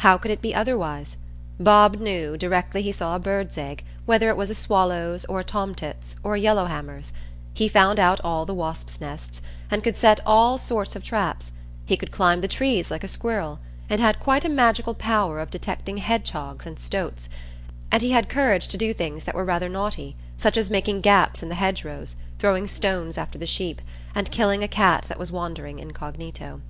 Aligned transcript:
How 0.00 0.18
could 0.18 0.30
it 0.30 0.42
be 0.42 0.54
otherwise? 0.54 1.16
Bob 1.58 2.00
knew, 2.00 2.36
directly 2.36 2.82
he 2.82 2.92
saw 2.92 3.16
a 3.16 3.18
bird's 3.18 3.56
egg, 3.56 3.82
whether 4.04 4.28
it 4.28 4.36
was 4.36 4.50
a 4.50 4.54
swallow's, 4.54 5.24
or 5.24 5.40
a 5.40 5.42
tomtit's, 5.42 6.16
or 6.22 6.34
a 6.34 6.38
yellow 6.38 6.66
hammer's; 6.66 7.14
he 7.54 7.66
found 7.66 7.98
out 7.98 8.20
all 8.22 8.44
the 8.44 8.52
wasps' 8.52 9.00
nests, 9.00 9.40
and 9.70 9.82
could 9.82 9.96
set 9.96 10.20
all 10.26 10.58
sorts 10.58 10.94
of 10.96 11.02
traps; 11.02 11.52
he 11.86 11.96
could 11.96 12.10
climb 12.12 12.42
the 12.42 12.46
trees 12.46 12.90
like 12.90 13.02
a 13.02 13.08
squirrel, 13.08 13.58
and 13.88 14.02
had 14.02 14.20
quite 14.20 14.44
a 14.44 14.50
magical 14.50 14.92
power 14.92 15.40
of 15.40 15.48
detecting 15.48 15.96
hedgehogs 15.96 16.66
and 16.66 16.78
stoats; 16.78 17.30
and 17.90 18.02
he 18.02 18.10
had 18.10 18.28
courage 18.28 18.68
to 18.68 18.76
do 18.76 18.92
things 18.92 19.24
that 19.24 19.34
were 19.34 19.46
rather 19.46 19.70
naughty, 19.70 20.14
such 20.36 20.58
as 20.58 20.68
making 20.68 21.00
gaps 21.00 21.42
in 21.42 21.48
the 21.48 21.54
hedgerows, 21.54 22.16
throwing 22.38 22.66
stones 22.66 23.16
after 23.16 23.38
the 23.38 23.46
sheep, 23.46 23.80
and 24.14 24.30
killing 24.30 24.62
a 24.62 24.68
cat 24.68 25.06
that 25.08 25.18
was 25.18 25.32
wandering 25.32 25.78
incognito. 25.78 26.60